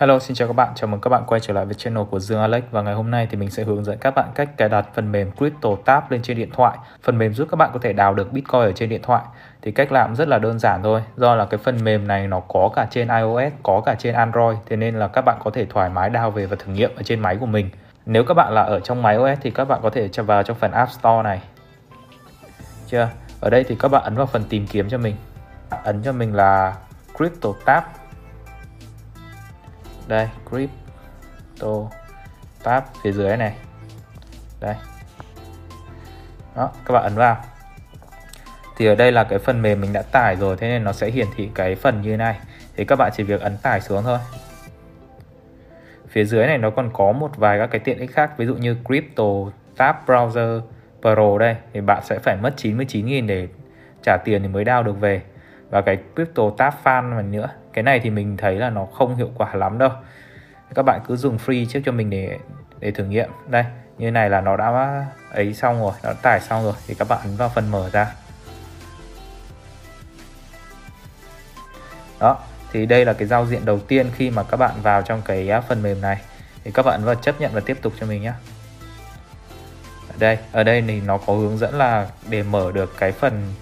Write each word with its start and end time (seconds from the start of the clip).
Hello, 0.00 0.18
xin 0.18 0.34
chào 0.34 0.48
các 0.48 0.52
bạn. 0.52 0.72
Chào 0.74 0.88
mừng 0.88 1.00
các 1.00 1.08
bạn 1.08 1.22
quay 1.26 1.40
trở 1.40 1.54
lại 1.54 1.64
với 1.64 1.74
channel 1.74 2.04
của 2.10 2.18
Dương 2.20 2.40
Alex 2.40 2.64
và 2.70 2.82
ngày 2.82 2.94
hôm 2.94 3.10
nay 3.10 3.28
thì 3.30 3.36
mình 3.36 3.50
sẽ 3.50 3.64
hướng 3.64 3.84
dẫn 3.84 3.98
các 3.98 4.14
bạn 4.14 4.28
cách 4.34 4.56
cài 4.56 4.68
đặt 4.68 4.86
phần 4.94 5.12
mềm 5.12 5.30
CryptoTab 5.32 6.10
lên 6.10 6.22
trên 6.22 6.36
điện 6.36 6.50
thoại. 6.52 6.78
Phần 7.02 7.18
mềm 7.18 7.34
giúp 7.34 7.48
các 7.50 7.56
bạn 7.56 7.70
có 7.72 7.78
thể 7.82 7.92
đào 7.92 8.14
được 8.14 8.32
Bitcoin 8.32 8.62
ở 8.62 8.72
trên 8.72 8.88
điện 8.88 9.02
thoại. 9.02 9.22
Thì 9.62 9.72
cách 9.72 9.92
làm 9.92 10.16
rất 10.16 10.28
là 10.28 10.38
đơn 10.38 10.58
giản 10.58 10.82
thôi. 10.82 11.02
Do 11.16 11.34
là 11.34 11.44
cái 11.44 11.58
phần 11.58 11.84
mềm 11.84 12.08
này 12.08 12.26
nó 12.26 12.40
có 12.40 12.70
cả 12.76 12.86
trên 12.90 13.08
iOS, 13.08 13.52
có 13.62 13.82
cả 13.86 13.94
trên 13.98 14.14
Android, 14.14 14.58
thế 14.66 14.76
nên 14.76 14.94
là 14.94 15.08
các 15.08 15.22
bạn 15.22 15.38
có 15.44 15.50
thể 15.50 15.66
thoải 15.66 15.90
mái 15.90 16.10
đào 16.10 16.30
về 16.30 16.46
và 16.46 16.56
thử 16.56 16.72
nghiệm 16.72 16.90
ở 16.96 17.02
trên 17.02 17.20
máy 17.20 17.36
của 17.36 17.46
mình. 17.46 17.70
Nếu 18.06 18.24
các 18.24 18.34
bạn 18.34 18.52
là 18.52 18.62
ở 18.62 18.80
trong 18.80 19.02
máy 19.02 19.16
OS 19.16 19.38
thì 19.42 19.50
các 19.50 19.64
bạn 19.64 19.80
có 19.82 19.90
thể 19.90 20.08
vào 20.16 20.42
trong 20.42 20.56
phần 20.56 20.72
App 20.72 20.90
Store 20.90 21.22
này. 21.22 21.40
Chưa? 22.86 23.08
Ở 23.40 23.50
đây 23.50 23.64
thì 23.64 23.76
các 23.78 23.88
bạn 23.88 24.02
ấn 24.02 24.14
vào 24.14 24.26
phần 24.26 24.44
tìm 24.48 24.66
kiếm 24.66 24.88
cho 24.88 24.98
mình. 24.98 25.16
Ấn 25.84 26.02
cho 26.02 26.12
mình 26.12 26.34
là 26.34 26.74
CryptoTab 27.18 27.82
đây, 30.10 30.28
crypto, 30.50 31.90
tab 32.64 32.82
phía 33.02 33.12
dưới 33.12 33.36
này. 33.36 33.56
Đây. 34.60 34.74
Đó, 36.56 36.70
các 36.84 36.94
bạn 36.94 37.02
ấn 37.02 37.14
vào. 37.14 37.36
Thì 38.76 38.86
ở 38.86 38.94
đây 38.94 39.12
là 39.12 39.24
cái 39.24 39.38
phần 39.38 39.62
mềm 39.62 39.80
mình 39.80 39.92
đã 39.92 40.02
tải 40.02 40.36
rồi, 40.36 40.56
thế 40.56 40.68
nên 40.68 40.84
nó 40.84 40.92
sẽ 40.92 41.10
hiển 41.10 41.26
thị 41.36 41.50
cái 41.54 41.74
phần 41.74 42.02
như 42.02 42.10
thế 42.10 42.16
này. 42.16 42.38
Thì 42.76 42.84
các 42.84 42.96
bạn 42.96 43.12
chỉ 43.16 43.22
việc 43.22 43.40
ấn 43.40 43.56
tải 43.62 43.80
xuống 43.80 44.02
thôi. 44.02 44.18
Phía 46.08 46.24
dưới 46.24 46.46
này 46.46 46.58
nó 46.58 46.70
còn 46.70 46.90
có 46.92 47.12
một 47.12 47.36
vài 47.36 47.58
các 47.58 47.66
cái 47.66 47.80
tiện 47.80 47.98
ích 47.98 48.14
khác, 48.14 48.38
ví 48.38 48.46
dụ 48.46 48.54
như 48.54 48.76
crypto, 48.84 49.24
tab 49.76 49.96
browser 50.06 50.60
pro 51.02 51.38
đây. 51.38 51.56
Thì 51.72 51.80
bạn 51.80 52.02
sẽ 52.04 52.18
phải 52.18 52.36
mất 52.36 52.54
99.000 52.56 53.26
để 53.26 53.48
trả 54.02 54.16
tiền 54.24 54.42
thì 54.42 54.48
mới 54.48 54.64
đao 54.64 54.82
được 54.82 55.00
về. 55.00 55.22
Và 55.70 55.80
cái 55.80 55.98
crypto 56.14 56.42
tab 56.58 56.74
fan 56.84 57.14
mà 57.14 57.22
nữa 57.22 57.48
cái 57.72 57.82
này 57.82 58.00
thì 58.00 58.10
mình 58.10 58.36
thấy 58.36 58.56
là 58.56 58.70
nó 58.70 58.86
không 58.86 59.16
hiệu 59.16 59.30
quả 59.34 59.54
lắm 59.54 59.78
đâu. 59.78 59.90
Các 60.74 60.82
bạn 60.82 61.00
cứ 61.06 61.16
dùng 61.16 61.38
free 61.46 61.66
trước 61.66 61.80
cho 61.84 61.92
mình 61.92 62.10
để 62.10 62.38
để 62.78 62.90
thử 62.90 63.04
nghiệm. 63.04 63.30
Đây, 63.48 63.64
như 63.98 64.10
này 64.10 64.30
là 64.30 64.40
nó 64.40 64.56
đã 64.56 65.04
ấy 65.32 65.54
xong 65.54 65.80
rồi, 65.80 65.92
nó 66.02 66.12
tải 66.12 66.40
xong 66.40 66.64
rồi, 66.64 66.74
thì 66.86 66.94
các 66.94 67.08
bạn 67.08 67.20
ấn 67.22 67.36
vào 67.36 67.48
phần 67.48 67.70
mở 67.70 67.90
ra. 67.90 68.06
Đó, 72.20 72.38
thì 72.72 72.86
đây 72.86 73.04
là 73.04 73.12
cái 73.12 73.28
giao 73.28 73.46
diện 73.46 73.64
đầu 73.64 73.78
tiên 73.78 74.10
khi 74.16 74.30
mà 74.30 74.42
các 74.42 74.56
bạn 74.56 74.74
vào 74.82 75.02
trong 75.02 75.22
cái 75.24 75.50
phần 75.68 75.82
mềm 75.82 76.00
này. 76.00 76.20
Thì 76.64 76.70
các 76.70 76.86
bạn 76.86 77.04
vào 77.04 77.14
chấp 77.14 77.40
nhận 77.40 77.50
và 77.54 77.60
tiếp 77.60 77.78
tục 77.82 77.92
cho 78.00 78.06
mình 78.06 78.22
nhé 78.22 78.32
ở 80.08 80.14
đây 80.18 80.38
ở 80.52 80.64
đây 80.64 80.84
thì 80.88 81.00
nó 81.00 81.18
có 81.26 81.32
hướng 81.32 81.58
dẫn 81.58 81.74
là 81.74 82.08
để 82.28 82.42
mở 82.42 82.72
được 82.72 82.94
cái 82.98 83.12
phần 83.12 83.52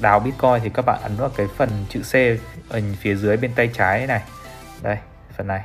đào 0.00 0.20
Bitcoin 0.20 0.60
thì 0.62 0.70
các 0.70 0.84
bạn 0.86 1.00
ấn 1.02 1.12
vào 1.16 1.30
cái 1.36 1.46
phần 1.56 1.68
chữ 1.88 2.00
C 2.12 2.14
ở 2.72 2.80
phía 2.98 3.14
dưới 3.14 3.36
bên 3.36 3.50
tay 3.56 3.70
trái 3.72 4.06
này. 4.06 4.22
Đây 4.82 4.96
phần 5.36 5.46
này. 5.46 5.62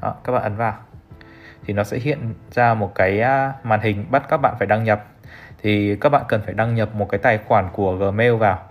Đó, 0.00 0.14
các 0.24 0.32
bạn 0.32 0.42
ấn 0.42 0.56
vào. 0.56 0.74
Thì 1.66 1.74
nó 1.74 1.84
sẽ 1.84 1.98
hiện 1.98 2.34
ra 2.50 2.74
một 2.74 2.94
cái 2.94 3.20
à, 3.20 3.52
màn 3.62 3.80
hình 3.80 4.06
bắt 4.10 4.22
các 4.28 4.36
bạn 4.36 4.54
phải 4.58 4.66
đăng 4.66 4.84
nhập. 4.84 5.04
Thì 5.62 5.96
các 6.00 6.08
bạn 6.08 6.22
cần 6.28 6.42
phải 6.44 6.54
đăng 6.54 6.74
nhập 6.74 6.94
một 6.94 7.08
cái 7.08 7.18
tài 7.18 7.38
khoản 7.38 7.68
của 7.72 7.96
Gmail 7.96 8.32
vào. 8.32 8.62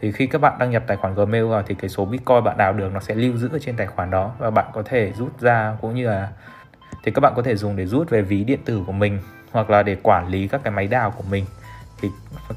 Thì 0.00 0.12
khi 0.12 0.26
các 0.26 0.40
bạn 0.40 0.58
đăng 0.58 0.70
nhập 0.70 0.82
tài 0.86 0.96
khoản 0.96 1.14
Gmail 1.14 1.44
vào 1.46 1.62
thì 1.62 1.74
cái 1.74 1.88
số 1.88 2.04
Bitcoin 2.04 2.44
bạn 2.44 2.56
đào 2.56 2.72
được 2.72 2.92
nó 2.94 3.00
sẽ 3.00 3.14
lưu 3.14 3.36
giữ 3.36 3.48
ở 3.52 3.58
trên 3.58 3.76
tài 3.76 3.86
khoản 3.86 4.10
đó 4.10 4.32
và 4.38 4.50
bạn 4.50 4.66
có 4.72 4.82
thể 4.84 5.12
rút 5.12 5.40
ra 5.40 5.76
cũng 5.80 5.94
như 5.94 6.08
là 6.08 6.28
thì 7.04 7.12
các 7.12 7.20
bạn 7.20 7.32
có 7.36 7.42
thể 7.42 7.56
dùng 7.56 7.76
để 7.76 7.86
rút 7.86 8.10
về 8.10 8.22
ví 8.22 8.44
điện 8.44 8.60
tử 8.64 8.82
của 8.86 8.92
mình 8.92 9.18
hoặc 9.52 9.70
là 9.70 9.82
để 9.82 9.96
quản 10.02 10.28
lý 10.28 10.48
các 10.48 10.60
cái 10.64 10.70
máy 10.70 10.86
đào 10.86 11.10
của 11.10 11.24
mình 11.30 11.44
thì 12.02 12.10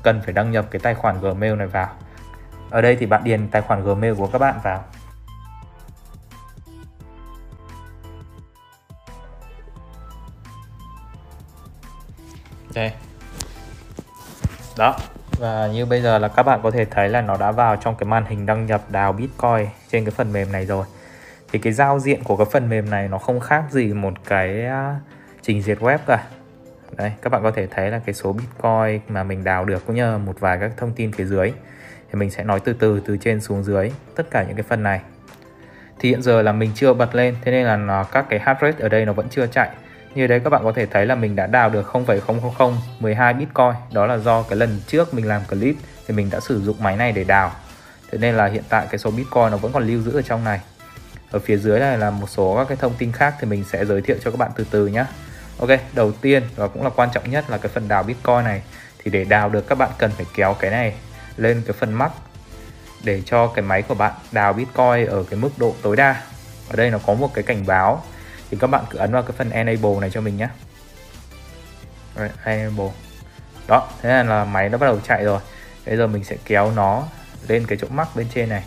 cần 0.03 0.21
phải 0.25 0.33
đăng 0.33 0.51
nhập 0.51 0.65
cái 0.71 0.79
tài 0.79 0.95
khoản 0.95 1.21
Gmail 1.21 1.55
này 1.55 1.67
vào. 1.67 1.89
Ở 2.69 2.81
đây 2.81 2.95
thì 2.95 3.05
bạn 3.05 3.23
điền 3.23 3.47
tài 3.47 3.61
khoản 3.61 3.83
Gmail 3.83 4.13
của 4.13 4.27
các 4.27 4.39
bạn 4.39 4.59
vào. 4.63 4.83
Đây. 12.73 12.91
Đó. 14.77 14.97
Và 15.39 15.67
như 15.67 15.85
bây 15.85 16.01
giờ 16.01 16.17
là 16.17 16.27
các 16.27 16.43
bạn 16.43 16.59
có 16.63 16.71
thể 16.71 16.85
thấy 16.85 17.09
là 17.09 17.21
nó 17.21 17.37
đã 17.37 17.51
vào 17.51 17.75
trong 17.75 17.95
cái 17.95 18.07
màn 18.07 18.25
hình 18.25 18.45
đăng 18.45 18.65
nhập 18.65 18.81
đào 18.89 19.13
Bitcoin 19.13 19.67
trên 19.91 20.05
cái 20.05 20.11
phần 20.11 20.33
mềm 20.33 20.51
này 20.51 20.65
rồi. 20.65 20.85
Thì 21.51 21.59
cái 21.59 21.73
giao 21.73 21.99
diện 21.99 22.23
của 22.23 22.37
cái 22.37 22.45
phần 22.51 22.69
mềm 22.69 22.89
này 22.89 23.07
nó 23.07 23.17
không 23.17 23.39
khác 23.39 23.63
gì 23.71 23.93
một 23.93 24.13
cái 24.25 24.65
à, 24.65 24.99
trình 25.41 25.61
duyệt 25.61 25.79
web 25.79 25.97
cả 26.07 26.23
đây 26.97 27.11
các 27.21 27.29
bạn 27.29 27.43
có 27.43 27.51
thể 27.51 27.67
thấy 27.67 27.91
là 27.91 27.99
cái 28.05 28.13
số 28.13 28.33
bitcoin 28.33 29.01
mà 29.07 29.23
mình 29.23 29.43
đào 29.43 29.65
được 29.65 29.85
cũng 29.87 29.95
như 29.95 30.17
một 30.17 30.39
vài 30.39 30.57
các 30.61 30.71
thông 30.77 30.91
tin 30.93 31.11
phía 31.11 31.25
dưới. 31.25 31.53
Thì 32.11 32.19
mình 32.19 32.31
sẽ 32.31 32.43
nói 32.43 32.59
từ 32.59 32.73
từ 32.73 33.01
từ 33.05 33.17
trên 33.17 33.41
xuống 33.41 33.63
dưới 33.63 33.91
tất 34.15 34.23
cả 34.31 34.43
những 34.43 34.55
cái 34.55 34.63
phần 34.63 34.83
này. 34.83 35.01
Thì 35.99 36.09
hiện 36.09 36.21
giờ 36.21 36.41
là 36.41 36.51
mình 36.51 36.71
chưa 36.75 36.93
bật 36.93 37.15
lên 37.15 37.35
thế 37.41 37.51
nên 37.51 37.65
là 37.65 37.75
nó, 37.75 38.03
các 38.03 38.25
cái 38.29 38.39
hash 38.39 38.61
rate 38.61 38.79
ở 38.79 38.89
đây 38.89 39.05
nó 39.05 39.13
vẫn 39.13 39.29
chưa 39.29 39.47
chạy. 39.47 39.69
Như 40.15 40.27
đấy 40.27 40.39
các 40.39 40.49
bạn 40.49 40.63
có 40.63 40.71
thể 40.71 40.85
thấy 40.85 41.05
là 41.05 41.15
mình 41.15 41.35
đã 41.35 41.47
đào 41.47 41.69
được 41.69 41.85
0,00012 41.87 43.33
bitcoin. 43.37 43.73
Đó 43.93 44.05
là 44.05 44.17
do 44.17 44.43
cái 44.43 44.55
lần 44.55 44.79
trước 44.87 45.13
mình 45.13 45.27
làm 45.27 45.41
clip 45.49 45.75
thì 46.07 46.15
mình 46.15 46.29
đã 46.31 46.39
sử 46.39 46.61
dụng 46.61 46.83
máy 46.83 46.97
này 46.97 47.11
để 47.11 47.23
đào. 47.23 47.51
Thế 48.11 48.17
nên 48.17 48.35
là 48.35 48.45
hiện 48.45 48.63
tại 48.69 48.87
cái 48.89 48.97
số 48.97 49.11
bitcoin 49.11 49.51
nó 49.51 49.57
vẫn 49.57 49.71
còn 49.71 49.87
lưu 49.87 50.01
giữ 50.01 50.11
ở 50.11 50.21
trong 50.21 50.43
này. 50.43 50.59
Ở 51.31 51.39
phía 51.39 51.57
dưới 51.57 51.79
này 51.79 51.97
là 51.97 52.11
một 52.11 52.29
số 52.29 52.55
các 52.57 52.67
cái 52.67 52.77
thông 52.81 52.93
tin 52.97 53.11
khác 53.11 53.35
thì 53.39 53.47
mình 53.47 53.63
sẽ 53.63 53.85
giới 53.85 54.01
thiệu 54.01 54.17
cho 54.23 54.31
các 54.31 54.37
bạn 54.37 54.51
từ 54.55 54.65
từ 54.71 54.87
nhé 54.87 55.05
Ok, 55.59 55.69
đầu 55.93 56.11
tiên 56.11 56.43
và 56.55 56.67
cũng 56.67 56.83
là 56.83 56.89
quan 56.89 57.09
trọng 57.13 57.29
nhất 57.31 57.49
là 57.49 57.57
cái 57.57 57.71
phần 57.73 57.87
đào 57.87 58.03
Bitcoin 58.03 58.43
này 58.43 58.61
thì 58.99 59.11
để 59.11 59.23
đào 59.23 59.49
được 59.49 59.67
các 59.67 59.77
bạn 59.77 59.89
cần 59.97 60.11
phải 60.11 60.25
kéo 60.35 60.53
cái 60.53 60.71
này 60.71 60.95
lên 61.37 61.63
cái 61.65 61.73
phần 61.79 61.93
mắc 61.93 62.11
để 63.03 63.21
cho 63.25 63.47
cái 63.47 63.61
máy 63.61 63.81
của 63.81 63.95
bạn 63.95 64.13
đào 64.31 64.53
Bitcoin 64.53 65.05
ở 65.07 65.23
cái 65.29 65.39
mức 65.39 65.49
độ 65.57 65.75
tối 65.81 65.95
đa. 65.95 66.21
Ở 66.69 66.75
đây 66.75 66.89
nó 66.91 66.97
có 67.05 67.13
một 67.13 67.33
cái 67.33 67.43
cảnh 67.43 67.65
báo 67.65 68.03
thì 68.51 68.57
các 68.61 68.67
bạn 68.67 68.83
cứ 68.89 68.97
ấn 68.97 69.11
vào 69.11 69.23
cái 69.23 69.31
phần 69.37 69.49
enable 69.49 69.99
này 70.01 70.09
cho 70.09 70.21
mình 70.21 70.37
nhé. 70.37 70.47
Enable. 72.43 72.91
Đó, 73.67 73.89
thế 74.01 74.23
là 74.23 74.45
máy 74.45 74.69
nó 74.69 74.77
bắt 74.77 74.87
đầu 74.87 74.99
chạy 75.07 75.23
rồi. 75.23 75.39
Bây 75.85 75.97
giờ 75.97 76.07
mình 76.07 76.23
sẽ 76.23 76.35
kéo 76.45 76.71
nó 76.71 77.03
lên 77.47 77.65
cái 77.67 77.77
chỗ 77.81 77.87
mắc 77.89 78.07
bên 78.15 78.27
trên 78.33 78.49
này. 78.49 78.63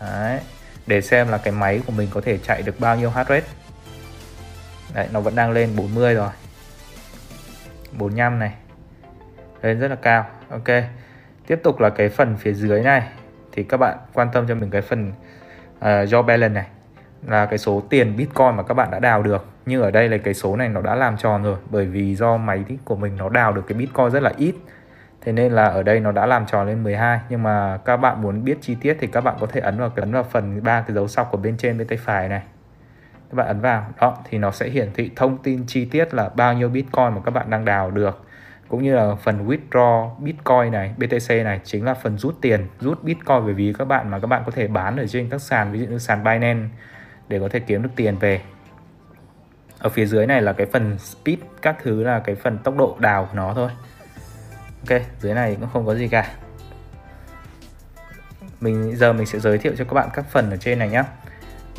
Đấy, 0.00 0.40
để 0.86 1.00
xem 1.00 1.28
là 1.28 1.38
cái 1.38 1.52
máy 1.52 1.80
của 1.86 1.92
mình 1.92 2.08
có 2.14 2.20
thể 2.20 2.38
chạy 2.38 2.62
được 2.62 2.80
bao 2.80 2.96
nhiêu 2.96 3.10
hash 3.10 3.28
rate. 3.28 3.46
Đấy, 4.94 5.08
nó 5.12 5.20
vẫn 5.20 5.34
đang 5.34 5.50
lên 5.50 5.70
40 5.76 6.14
rồi. 6.14 6.30
45 7.98 8.38
này. 8.38 8.54
Lên 9.62 9.80
rất 9.80 9.88
là 9.88 9.96
cao. 9.96 10.26
Ok. 10.50 10.68
Tiếp 11.46 11.60
tục 11.62 11.80
là 11.80 11.90
cái 11.90 12.08
phần 12.08 12.36
phía 12.36 12.52
dưới 12.52 12.82
này. 12.82 13.08
Thì 13.52 13.62
các 13.62 13.76
bạn 13.76 13.98
quan 14.12 14.28
tâm 14.32 14.46
cho 14.48 14.54
mình 14.54 14.70
cái 14.70 14.82
phần 14.82 15.12
ờ, 15.80 16.02
uh, 16.02 16.12
Your 16.12 16.26
balance 16.26 16.54
này. 16.54 16.66
Là 17.26 17.46
cái 17.46 17.58
số 17.58 17.82
tiền 17.90 18.16
Bitcoin 18.16 18.56
mà 18.56 18.62
các 18.62 18.74
bạn 18.74 18.90
đã 18.90 18.98
đào 18.98 19.22
được. 19.22 19.46
Nhưng 19.66 19.82
ở 19.82 19.90
đây 19.90 20.08
là 20.08 20.18
cái 20.18 20.34
số 20.34 20.56
này 20.56 20.68
nó 20.68 20.80
đã 20.80 20.94
làm 20.94 21.16
tròn 21.16 21.42
rồi. 21.42 21.56
Bởi 21.70 21.86
vì 21.86 22.14
do 22.14 22.36
máy 22.36 22.64
của 22.84 22.96
mình 22.96 23.16
nó 23.16 23.28
đào 23.28 23.52
được 23.52 23.62
cái 23.68 23.78
Bitcoin 23.78 24.10
rất 24.10 24.22
là 24.22 24.32
ít. 24.36 24.54
Thế 25.20 25.32
nên 25.32 25.52
là 25.52 25.64
ở 25.64 25.82
đây 25.82 26.00
nó 26.00 26.12
đã 26.12 26.26
làm 26.26 26.46
tròn 26.46 26.66
lên 26.66 26.82
12 26.82 27.20
Nhưng 27.28 27.42
mà 27.42 27.78
các 27.84 27.96
bạn 27.96 28.22
muốn 28.22 28.44
biết 28.44 28.58
chi 28.60 28.76
tiết 28.80 28.96
thì 29.00 29.06
các 29.06 29.20
bạn 29.20 29.36
có 29.40 29.46
thể 29.46 29.60
ấn 29.60 29.78
vào 29.78 29.90
ấn 29.96 30.12
vào 30.12 30.22
phần 30.22 30.62
ba 30.62 30.80
cái 30.80 30.94
dấu 30.94 31.08
sọc 31.08 31.30
của 31.30 31.38
bên 31.38 31.56
trên 31.56 31.78
bên 31.78 31.86
tay 31.86 31.98
phải 31.98 32.28
này 32.28 32.42
các 33.32 33.36
bạn 33.36 33.46
ấn 33.46 33.60
vào. 33.60 33.86
Đó, 34.00 34.16
thì 34.30 34.38
nó 34.38 34.50
sẽ 34.50 34.68
hiển 34.68 34.90
thị 34.94 35.10
thông 35.16 35.38
tin 35.42 35.64
chi 35.66 35.84
tiết 35.84 36.14
là 36.14 36.28
bao 36.28 36.54
nhiêu 36.54 36.68
bitcoin 36.68 37.14
mà 37.14 37.20
các 37.24 37.30
bạn 37.30 37.50
đang 37.50 37.64
đào 37.64 37.90
được. 37.90 38.24
Cũng 38.68 38.82
như 38.82 38.94
là 38.94 39.14
phần 39.14 39.48
withdraw 39.48 40.10
bitcoin 40.18 40.72
này 40.72 40.94
BTC 40.96 41.30
này, 41.30 41.60
chính 41.64 41.84
là 41.84 41.94
phần 41.94 42.18
rút 42.18 42.38
tiền, 42.40 42.66
rút 42.80 43.02
bitcoin 43.02 43.44
về 43.46 43.52
ví 43.52 43.74
các 43.78 43.84
bạn 43.84 44.10
mà 44.10 44.18
các 44.18 44.26
bạn 44.26 44.42
có 44.46 44.52
thể 44.52 44.68
bán 44.68 44.96
ở 44.96 45.06
trên 45.06 45.28
các 45.28 45.40
sàn, 45.40 45.72
ví 45.72 45.78
dụ 45.78 45.86
như 45.86 45.98
sàn 45.98 46.24
Binance 46.24 46.68
để 47.28 47.40
có 47.40 47.48
thể 47.48 47.60
kiếm 47.60 47.82
được 47.82 47.88
tiền 47.96 48.18
về. 48.18 48.40
Ở 49.78 49.88
phía 49.88 50.06
dưới 50.06 50.26
này 50.26 50.42
là 50.42 50.52
cái 50.52 50.66
phần 50.66 50.98
speed, 50.98 51.38
các 51.62 51.76
thứ 51.82 52.04
là 52.04 52.18
cái 52.18 52.34
phần 52.34 52.58
tốc 52.58 52.76
độ 52.76 52.96
đào 52.98 53.24
của 53.24 53.36
nó 53.36 53.54
thôi. 53.54 53.70
Ok, 54.90 55.02
dưới 55.20 55.34
này 55.34 55.56
cũng 55.60 55.68
không 55.72 55.86
có 55.86 55.94
gì 55.94 56.08
cả. 56.08 56.30
Mình, 58.60 58.96
giờ 58.96 59.12
mình 59.12 59.26
sẽ 59.26 59.38
giới 59.38 59.58
thiệu 59.58 59.72
cho 59.78 59.84
các 59.84 59.94
bạn 59.94 60.08
các 60.12 60.24
phần 60.30 60.50
ở 60.50 60.56
trên 60.56 60.78
này 60.78 60.88
nhé 60.88 61.02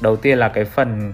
đầu 0.01 0.15
tiên 0.15 0.37
là 0.37 0.49
cái 0.49 0.65
phần 0.65 1.13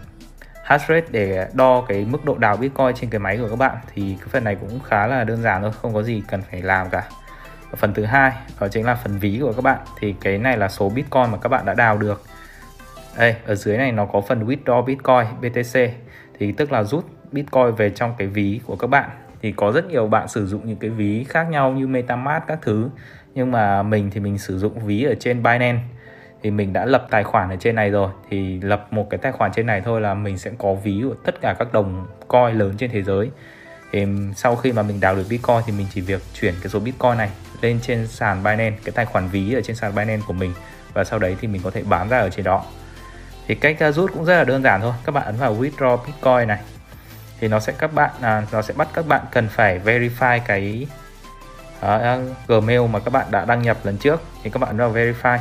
hash 0.69 0.89
rate 0.89 1.07
để 1.12 1.48
đo 1.54 1.81
cái 1.88 2.06
mức 2.06 2.25
độ 2.25 2.38
đào 2.38 2.57
Bitcoin 2.57 2.94
trên 2.95 3.10
cái 3.10 3.19
máy 3.19 3.38
của 3.38 3.50
các 3.50 3.56
bạn 3.56 3.75
thì 3.94 4.16
cái 4.19 4.27
phần 4.30 4.44
này 4.44 4.56
cũng 4.56 4.80
khá 4.80 5.07
là 5.07 5.24
đơn 5.24 5.42
giản 5.42 5.62
thôi, 5.62 5.71
không 5.81 5.94
có 5.94 6.04
gì 6.04 6.24
cần 6.27 6.42
phải 6.51 6.62
làm 6.62 6.89
cả. 6.89 7.04
Và 7.71 7.75
phần 7.75 7.94
thứ 7.94 8.06
hai 8.06 8.31
đó 8.60 8.68
chính 8.68 8.86
là 8.86 8.95
phần 8.95 9.19
ví 9.19 9.39
của 9.42 9.54
các 9.54 9.62
bạn 9.62 9.80
thì 10.00 10.16
cái 10.21 10.38
này 10.38 10.57
là 10.57 10.69
số 10.69 10.89
Bitcoin 10.89 11.31
mà 11.31 11.38
các 11.38 11.50
bạn 11.50 11.66
đã 11.66 11.74
đào 11.74 11.98
được. 11.98 12.24
Đây, 13.18 13.36
ở 13.45 13.56
dưới 13.56 13.77
này 13.77 13.92
nó 13.92 14.06
có 14.06 14.21
phần 14.21 14.45
withdraw 14.45 14.86
Bitcoin 14.86 15.25
BTC 15.42 15.80
thì 16.39 16.51
tức 16.51 16.71
là 16.71 16.83
rút 16.83 17.06
Bitcoin 17.31 17.75
về 17.75 17.89
trong 17.89 18.13
cái 18.18 18.27
ví 18.27 18.62
của 18.66 18.75
các 18.75 18.88
bạn. 18.88 19.10
Thì 19.42 19.51
có 19.51 19.71
rất 19.71 19.86
nhiều 19.86 20.07
bạn 20.07 20.27
sử 20.27 20.48
dụng 20.48 20.62
những 20.66 20.77
cái 20.77 20.89
ví 20.89 21.25
khác 21.30 21.48
nhau 21.50 21.71
như 21.71 21.88
MetaMask 21.88 22.48
các 22.48 22.60
thứ 22.62 22.89
nhưng 23.36 23.51
mà 23.51 23.83
mình 23.83 24.10
thì 24.12 24.19
mình 24.19 24.38
sử 24.38 24.60
dụng 24.60 24.86
ví 24.86 25.04
ở 25.04 25.16
trên 25.19 25.44
Binance 25.44 25.81
thì 26.44 26.52
mình 26.52 26.74
đã 26.74 26.86
lập 26.86 27.08
tài 27.10 27.24
khoản 27.24 27.50
ở 27.50 27.56
trên 27.60 27.76
này 27.76 27.90
rồi. 27.90 28.12
Thì 28.30 28.60
lập 28.62 28.88
một 28.92 29.08
cái 29.10 29.18
tài 29.18 29.32
khoản 29.32 29.52
trên 29.52 29.66
này 29.66 29.82
thôi 29.86 30.02
là 30.02 30.14
mình 30.14 30.38
sẽ 30.38 30.52
có 30.58 30.74
ví 30.74 31.02
của 31.04 31.16
tất 31.26 31.42
cả 31.42 31.56
các 31.60 31.74
đồng 31.74 32.08
coin 32.28 32.60
lớn 32.60 32.76
trên 32.78 32.92
thế 32.92 33.04
giới. 33.04 33.30
Thì 33.92 34.06
sau 34.36 34.56
khi 34.56 34.72
mà 34.72 34.82
mình 34.82 35.00
đào 35.00 35.16
được 35.16 35.26
bitcoin 35.30 35.58
thì 35.66 35.74
mình 35.74 35.88
chỉ 35.94 36.02
việc 36.02 36.22
chuyển 36.34 36.54
cái 36.62 36.70
số 36.70 36.80
bitcoin 36.80 37.18
này 37.18 37.30
lên 37.62 37.80
trên 37.82 38.08
sàn 38.08 38.44
Binance 38.44 38.78
cái 38.84 38.92
tài 38.96 39.06
khoản 39.06 39.28
ví 39.28 39.54
ở 39.54 39.62
trên 39.62 39.76
sàn 39.76 39.96
Binance 39.96 40.24
của 40.28 40.34
mình. 40.34 40.54
Và 40.94 41.04
sau 41.04 41.20
đấy 41.20 41.38
thì 41.42 41.48
mình 41.48 41.62
có 41.64 41.72
thể 41.72 41.84
bán 41.84 42.10
ra 42.10 42.20
ở 42.20 42.30
trên 42.30 42.46
đó. 42.46 42.66
Thì 43.48 43.56
cách 43.56 43.80
à, 43.80 43.92
rút 43.92 44.12
cũng 44.14 44.26
rất 44.26 44.38
là 44.38 44.44
đơn 44.44 44.64
giản 44.64 44.82
thôi. 44.82 44.94
Các 45.06 45.12
bạn 45.12 45.26
ấn 45.26 45.36
vào 45.36 45.56
withdraw 45.56 45.98
bitcoin 45.98 46.48
này. 46.48 46.60
Thì 47.40 47.48
nó 47.48 47.60
sẽ 47.60 47.74
các 47.78 47.94
bạn 47.94 48.12
à, 48.22 48.44
nó 48.52 48.62
sẽ 48.62 48.74
bắt 48.74 48.88
các 48.94 49.08
bạn 49.08 49.22
cần 49.32 49.48
phải 49.50 49.80
verify 49.86 50.40
cái 50.46 50.88
uh, 51.86 51.88
Gmail 52.48 52.88
mà 52.92 53.00
các 53.00 53.14
bạn 53.14 53.28
đã 53.32 53.46
đăng 53.46 53.62
nhập 53.62 53.78
lần 53.84 53.98
trước. 53.98 54.22
Thì 54.44 54.50
các 54.50 54.60
bạn 54.60 54.78
vào 54.78 54.94
verify 54.94 55.38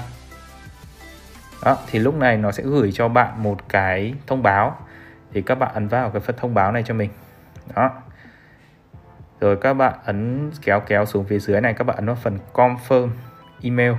đó, 1.64 1.76
thì 1.86 1.98
lúc 1.98 2.14
này 2.14 2.36
nó 2.36 2.52
sẽ 2.52 2.62
gửi 2.62 2.92
cho 2.92 3.08
bạn 3.08 3.42
một 3.42 3.68
cái 3.68 4.14
thông 4.26 4.42
báo. 4.42 4.76
Thì 5.32 5.42
các 5.42 5.54
bạn 5.54 5.74
ấn 5.74 5.88
vào 5.88 6.10
cái 6.10 6.20
phần 6.20 6.36
thông 6.36 6.54
báo 6.54 6.72
này 6.72 6.82
cho 6.86 6.94
mình. 6.94 7.10
Đó. 7.74 7.90
Rồi 9.40 9.56
các 9.60 9.74
bạn 9.74 9.94
ấn 10.04 10.50
kéo 10.62 10.80
kéo 10.80 11.06
xuống 11.06 11.24
phía 11.24 11.38
dưới 11.38 11.60
này, 11.60 11.74
các 11.74 11.84
bạn 11.84 11.96
ấn 11.96 12.06
vào 12.06 12.14
phần 12.14 12.38
confirm 12.52 13.10
email. 13.62 13.92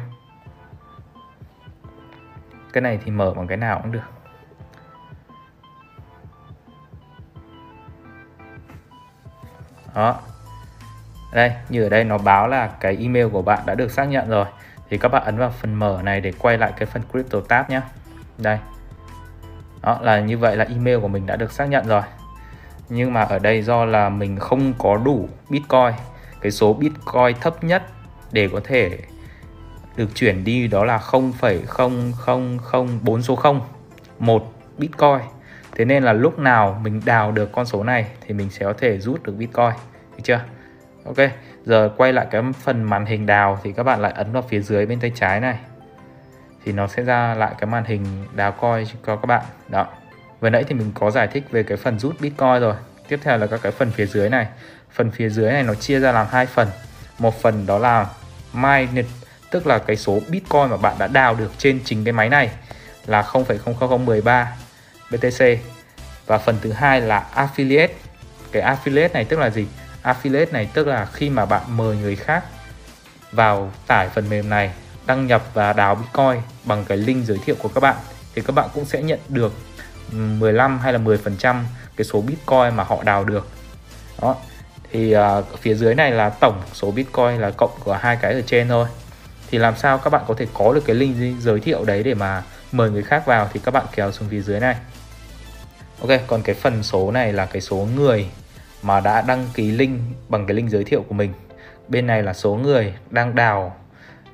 Cái 2.74 2.82
này 2.82 3.00
thì 3.06 3.12
mở 3.12 3.34
bằng 3.34 3.48
cái 3.48 3.58
nào 3.58 3.80
cũng 3.84 3.92
được. 3.92 4.00
Đó. 9.96 10.20
Đây, 11.34 11.56
như 11.70 11.84
ở 11.84 11.90
đây 11.90 12.04
nó 12.04 12.18
báo 12.18 12.48
là 12.48 12.68
cái 12.68 12.98
email 13.02 13.28
của 13.30 13.42
bạn 13.42 13.60
đã 13.66 13.76
được 13.76 13.92
xác 13.92 14.06
nhận 14.06 14.30
rồi 14.30 14.46
thì 14.90 14.98
các 14.98 15.08
bạn 15.08 15.24
ấn 15.26 15.38
vào 15.38 15.50
phần 15.50 15.74
mở 15.74 16.00
này 16.04 16.22
để 16.22 16.34
quay 16.40 16.58
lại 16.58 16.74
cái 16.78 16.86
phần 16.86 17.02
crypto 17.12 17.40
tab 17.48 17.70
nhé 17.70 17.82
đây. 18.38 18.58
Đó 19.82 20.00
là 20.02 20.20
như 20.20 20.38
vậy 20.38 20.56
là 20.56 20.66
email 20.66 21.00
của 21.00 21.08
mình 21.08 21.26
đã 21.26 21.36
được 21.36 21.52
xác 21.52 21.66
nhận 21.66 21.88
rồi. 21.88 22.02
Nhưng 22.90 23.14
mà 23.14 23.22
ở 23.22 23.40
đây 23.40 23.62
do 23.62 23.86
là 23.86 24.10
mình 24.10 24.40
không 24.40 24.74
có 24.78 24.98
đủ 24.98 25.30
bitcoin 25.50 25.94
cái 26.42 26.52
số 26.52 26.74
bitcoin 26.74 27.36
thấp 27.42 27.64
nhất 27.64 27.84
để 28.32 28.50
có 28.54 28.62
thể 28.64 28.98
được 29.96 30.16
chuyển 30.16 30.44
đi 30.44 30.68
đó 30.68 30.86
là 30.86 30.98
0,0004 30.98 33.22
số 33.22 33.36
0 33.36 33.62
một 34.20 34.54
bitcoin. 34.78 35.20
Thế 35.76 35.86
nên 35.86 36.04
là 36.04 36.14
lúc 36.14 36.40
nào 36.40 36.80
mình 36.84 37.02
đào 37.06 37.32
được 37.32 37.52
con 37.52 37.66
số 37.66 37.84
này 37.84 38.08
thì 38.22 38.34
mình 38.34 38.50
sẽ 38.50 38.66
có 38.66 38.74
thể 38.74 38.98
rút 38.98 39.24
được 39.24 39.34
bitcoin. 39.38 39.72
Được 40.18 40.24
chưa? 40.24 40.42
Ok 41.06 41.18
giờ 41.70 41.90
quay 41.98 42.14
lại 42.14 42.28
cái 42.32 42.42
phần 42.64 42.84
màn 42.84 43.06
hình 43.06 43.26
đào 43.26 43.60
thì 43.64 43.74
các 43.74 43.84
bạn 43.84 44.02
lại 44.02 44.12
ấn 44.16 44.32
vào 44.32 44.44
phía 44.50 44.60
dưới 44.60 44.86
bên 44.86 45.00
tay 45.00 45.12
trái 45.16 45.40
này. 45.40 45.58
Thì 46.66 46.72
nó 46.72 46.88
sẽ 46.88 47.04
ra 47.04 47.36
lại 47.36 47.54
cái 47.60 47.68
màn 47.70 47.84
hình 47.86 48.06
đào 48.36 48.52
coin 48.52 48.86
cho 48.86 49.16
các 49.16 49.26
bạn. 49.26 49.44
Đó. 49.68 49.88
Vừa 50.40 50.50
nãy 50.50 50.64
thì 50.64 50.76
mình 50.76 50.92
có 50.94 51.12
giải 51.12 51.28
thích 51.28 51.44
về 51.52 51.64
cái 51.64 51.78
phần 51.78 52.00
rút 52.00 52.22
bitcoin 52.22 52.60
rồi. 52.60 52.74
Tiếp 53.08 53.20
theo 53.24 53.38
là 53.38 53.48
các 53.48 53.60
cái 53.64 53.72
phần 53.72 53.92
phía 53.92 54.06
dưới 54.06 54.30
này. 54.30 54.48
Phần 54.92 55.12
phía 55.12 55.30
dưới 55.30 55.52
này 55.52 55.64
nó 55.64 55.74
chia 55.74 56.00
ra 56.00 56.12
làm 56.12 56.28
hai 56.30 56.46
phần. 56.46 56.68
Một 57.20 57.42
phần 57.42 57.66
đó 57.66 57.78
là 57.78 58.08
mined 58.54 59.06
tức 59.52 59.68
là 59.68 59.78
cái 59.78 59.96
số 59.96 60.20
bitcoin 60.30 60.70
mà 60.70 60.78
bạn 60.78 60.96
đã 61.00 61.08
đào 61.08 61.36
được 61.36 61.52
trên 61.58 61.80
chính 61.86 62.04
cái 62.04 62.12
máy 62.12 62.30
này 62.30 62.50
là 63.06 63.22
0,00013 63.22 64.46
BTC 65.12 65.46
và 66.26 66.38
phần 66.38 66.56
thứ 66.62 66.72
hai 66.72 67.02
là 67.02 67.26
affiliate. 67.36 67.94
Cái 68.52 68.76
affiliate 68.76 69.14
này 69.14 69.26
tức 69.26 69.40
là 69.40 69.50
gì? 69.50 69.68
Affiliate 70.04 70.52
này 70.52 70.70
tức 70.74 70.88
là 70.88 71.06
khi 71.06 71.30
mà 71.30 71.46
bạn 71.46 71.78
mời 71.78 71.98
người 71.98 72.16
khác 72.16 72.44
vào 73.32 73.72
tải 73.88 74.10
phần 74.10 74.30
mềm 74.30 74.50
này 74.50 74.72
đăng 75.06 75.28
nhập 75.28 75.44
và 75.54 75.74
đào 75.74 75.96
bitcoin 75.96 76.42
bằng 76.66 76.86
cái 76.86 76.98
link 76.98 77.26
giới 77.26 77.38
thiệu 77.46 77.56
của 77.60 77.70
các 77.70 77.80
bạn 77.80 77.96
thì 78.36 78.42
các 78.42 78.56
bạn 78.56 78.70
cũng 78.74 78.86
sẽ 78.86 79.02
nhận 79.02 79.20
được 79.30 79.54
15 80.12 80.80
hay 80.80 80.94
là 80.94 81.00
10% 81.00 81.64
cái 81.96 82.06
số 82.06 82.22
bitcoin 82.22 82.76
mà 82.76 82.84
họ 82.84 83.04
đào 83.04 83.24
được. 83.24 83.48
Đó 84.22 84.36
thì 84.92 85.16
uh, 85.16 85.60
phía 85.60 85.76
dưới 85.76 85.96
này 85.96 86.12
là 86.12 86.30
tổng 86.30 86.62
số 86.74 86.92
bitcoin 86.92 87.38
là 87.38 87.52
cộng 87.52 87.72
của 87.84 87.94
hai 87.94 88.18
cái 88.22 88.34
ở 88.34 88.42
trên 88.42 88.68
thôi. 88.68 88.88
Thì 89.52 89.58
làm 89.58 89.76
sao 89.76 89.98
các 89.98 90.10
bạn 90.10 90.24
có 90.28 90.34
thể 90.34 90.48
có 90.54 90.74
được 90.74 90.86
cái 90.86 90.96
link 90.96 91.42
giới 91.42 91.60
thiệu 91.60 91.84
đấy 91.86 92.04
để 92.04 92.14
mà 92.14 92.44
mời 92.72 92.92
người 92.92 93.04
khác 93.04 93.26
vào 93.26 93.50
thì 93.54 93.60
các 93.64 93.74
bạn 93.74 93.86
kéo 93.96 94.12
xuống 94.12 94.30
phía 94.30 94.42
dưới 94.42 94.60
này. 94.60 94.76
Ok 96.02 96.20
còn 96.28 96.42
cái 96.42 96.56
phần 96.56 96.84
số 96.84 97.12
này 97.12 97.34
là 97.34 97.46
cái 97.46 97.62
số 97.62 97.88
người 97.96 98.30
mà 98.84 99.00
đã 99.00 99.24
đăng 99.28 99.46
ký 99.54 99.72
link 99.72 100.00
bằng 100.30 100.46
cái 100.46 100.56
link 100.56 100.70
giới 100.70 100.84
thiệu 100.84 101.06
của 101.08 101.14
mình. 101.14 101.34
Bên 101.88 102.08
này 102.08 102.24
là 102.24 102.34
số 102.34 102.56
người 102.56 102.94
đang 103.10 103.36
đào 103.36 103.76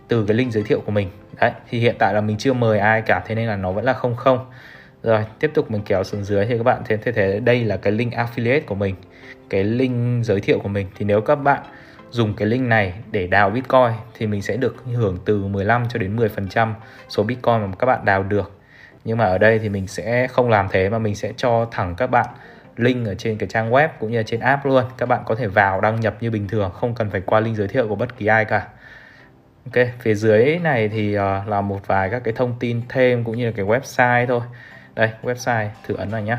từ 0.08 0.26
cái 0.26 0.38
link 0.38 0.52
giới 0.52 0.64
thiệu 0.64 0.82
của 0.86 0.92
mình. 0.92 1.10
Đấy, 1.42 1.52
thì 1.70 1.80
hiện 1.80 1.96
tại 2.00 2.14
là 2.14 2.22
mình 2.22 2.38
chưa 2.38 2.54
mời 2.54 2.80
ai 2.80 3.02
cả, 3.02 3.24
thế 3.28 3.36
nên 3.36 3.48
là 3.48 3.56
nó 3.56 3.72
vẫn 3.72 3.86
là 3.86 3.94
không 3.94 4.16
không. 4.16 4.46
Rồi, 5.04 5.26
tiếp 5.40 5.52
tục 5.54 5.72
mình 5.72 5.82
kéo 5.86 6.04
xuống 6.04 6.24
dưới 6.24 6.46
thì 6.46 6.58
các 6.58 6.64
bạn 6.64 6.82
thấy 6.86 6.98
thế 6.98 7.40
đây 7.40 7.64
là 7.64 7.78
cái 7.78 7.94
link 7.94 8.14
affiliate 8.14 8.62
của 8.66 8.76
mình, 8.76 8.96
cái 9.50 9.64
link 9.64 10.26
giới 10.26 10.42
thiệu 10.42 10.60
của 10.60 10.70
mình. 10.70 10.88
Thì 10.98 11.06
nếu 11.06 11.22
các 11.22 11.36
bạn 11.36 11.64
dùng 12.12 12.34
cái 12.34 12.48
link 12.48 12.68
này 12.68 12.94
để 13.12 13.28
đào 13.28 13.50
Bitcoin 13.50 13.92
thì 14.14 14.28
mình 14.28 14.42
sẽ 14.42 14.58
được 14.58 14.76
hưởng 14.94 15.18
từ 15.26 15.44
15 15.44 15.84
cho 15.90 16.00
đến 16.00 16.16
10% 16.16 16.74
số 17.10 17.24
Bitcoin 17.24 17.62
mà 17.62 17.72
các 17.80 17.86
bạn 17.86 18.06
đào 18.06 18.24
được. 18.24 18.60
Nhưng 19.06 19.18
mà 19.18 19.26
ở 19.26 19.38
đây 19.38 19.60
thì 19.60 19.70
mình 19.70 19.88
sẽ 19.88 20.28
không 20.28 20.50
làm 20.50 20.68
thế 20.72 20.90
mà 20.90 21.00
mình 21.00 21.16
sẽ 21.16 21.34
cho 21.38 21.68
thẳng 21.72 21.96
các 21.96 22.08
bạn 22.08 22.26
link 22.78 23.08
ở 23.08 23.16
trên 23.16 23.38
cái 23.38 23.50
trang 23.50 23.72
web 23.72 23.90
cũng 24.00 24.12
như 24.12 24.18
là 24.18 24.24
trên 24.24 24.40
app 24.40 24.66
luôn. 24.66 24.86
Các 24.98 25.06
bạn 25.06 25.24
có 25.26 25.36
thể 25.36 25.48
vào 25.48 25.82
đăng 25.82 26.00
nhập 26.00 26.16
như 26.22 26.32
bình 26.32 26.48
thường, 26.48 26.72
không 26.72 26.96
cần 26.96 27.10
phải 27.10 27.22
qua 27.22 27.40
link 27.40 27.58
giới 27.58 27.68
thiệu 27.68 27.88
của 27.88 27.96
bất 27.96 28.18
kỳ 28.18 28.26
ai 28.26 28.46
cả. 28.46 28.68
Ok, 29.66 29.86
phía 30.00 30.16
dưới 30.16 30.60
này 30.60 30.90
thì 30.90 31.18
uh, 31.18 31.48
là 31.48 31.62
một 31.62 31.88
vài 31.88 32.10
các 32.10 32.24
cái 32.24 32.34
thông 32.38 32.56
tin 32.60 32.82
thêm 32.90 33.24
cũng 33.24 33.38
như 33.38 33.46
là 33.46 33.52
cái 33.56 33.66
website 33.66 34.28
thôi. 34.28 34.42
Đây, 34.96 35.10
website 35.24 35.68
thử 35.88 35.96
ấn 35.96 36.10
vào 36.10 36.22
nhé. 36.22 36.38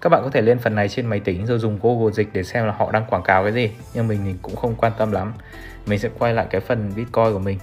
Các 0.00 0.08
bạn 0.08 0.22
có 0.24 0.30
thể 0.30 0.40
lên 0.42 0.58
phần 0.58 0.74
này 0.74 0.88
trên 0.88 1.06
máy 1.06 1.20
tính 1.20 1.46
rồi 1.46 1.58
dùng 1.58 1.78
Google 1.82 2.12
dịch 2.12 2.28
để 2.32 2.42
xem 2.42 2.66
là 2.66 2.72
họ 2.72 2.92
đang 2.92 3.04
quảng 3.10 3.22
cáo 3.22 3.42
cái 3.42 3.52
gì 3.52 3.70
Nhưng 3.94 4.08
mình 4.08 4.20
thì 4.24 4.34
cũng 4.42 4.56
không 4.56 4.74
quan 4.74 4.92
tâm 4.98 5.12
lắm 5.12 5.32
Mình 5.86 5.98
sẽ 5.98 6.08
quay 6.18 6.34
lại 6.34 6.46
cái 6.50 6.60
phần 6.60 6.92
Bitcoin 6.96 7.32
của 7.32 7.38
mình 7.38 7.58